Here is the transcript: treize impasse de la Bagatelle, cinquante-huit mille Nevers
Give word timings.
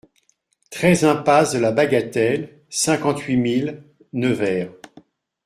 treize 0.71 1.03
impasse 1.05 1.53
de 1.53 1.59
la 1.59 1.71
Bagatelle, 1.71 2.63
cinquante-huit 2.71 3.37
mille 3.37 3.83
Nevers 4.13 4.71